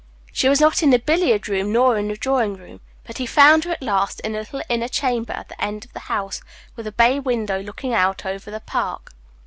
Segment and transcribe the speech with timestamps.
[0.31, 3.71] She was not in the billiard room nor the drawing room, but he found her
[3.71, 6.41] at last in a little inner chamber at the end of the house,
[6.75, 9.11] with a bay window looking out over the park.